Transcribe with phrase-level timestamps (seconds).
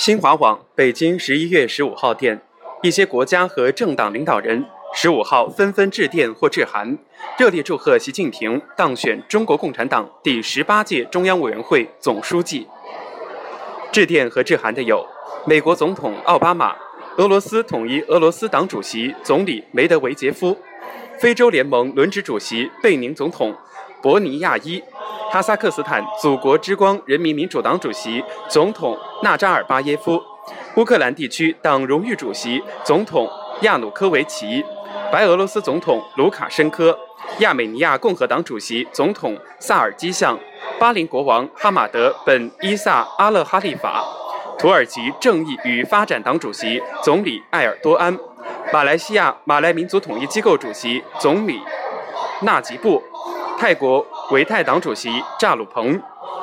[0.00, 2.40] 新华网北京十一月十五号电，
[2.82, 6.96] 一些国家和政党领导人十五号纷纷致电或致函，
[7.38, 12.66] 热烈祝贺习近平当选中国共产党第十八届中央委员会总书记。
[13.92, 15.06] 致电和致函的有
[15.46, 16.74] 美国总统奥巴马、
[17.18, 20.56] 俄罗斯统一俄罗斯党主席、总理梅德韦杰夫、
[21.18, 23.54] 非洲联盟轮值主席贝宁总统
[24.00, 24.82] 博尼亚伊。
[25.32, 30.20] 哈萨克斯坦祖国之光人民民主党主席、总统纳扎尔巴耶夫，
[30.74, 34.64] 乌克兰地区党荣誉主席、总统亚努科维奇，
[35.12, 36.98] 白俄罗斯总统卢卡申科，
[37.38, 40.36] 亚美尼亚共和党主席、总统萨尔基相，
[40.80, 44.04] 巴林国王哈马德本伊萨阿勒哈利法，
[44.58, 48.18] 土耳其正义与发展党主席、总理埃尔多安，
[48.72, 51.60] 马来西亚马来民族统一机构主席、总理
[52.42, 53.00] 纳吉布。
[53.60, 56.00] 泰国维泰党主席扎鲁蓬，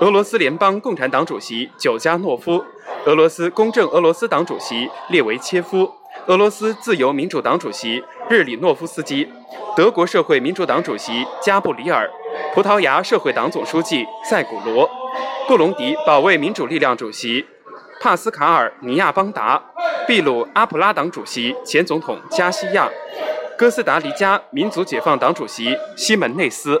[0.00, 2.64] 俄罗斯联邦共产党主席久加诺夫，
[3.04, 5.92] 俄罗斯公正俄罗斯党主席列维切夫，
[6.26, 9.28] 俄罗斯自由民主党主席日里诺夫斯基，
[9.76, 12.08] 德国社会民主党主席加布里尔，
[12.54, 14.88] 葡萄牙社会党总书记塞古罗，
[15.48, 17.44] 布隆迪保卫民主力量主席
[18.00, 19.60] 帕斯卡尔尼亚邦达，
[20.06, 22.88] 秘鲁阿普拉党主席前总统加西亚，
[23.58, 26.80] 哥斯达黎加民族解放党主席西门内斯。